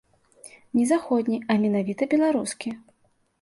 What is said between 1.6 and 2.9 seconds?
менавіта беларускі.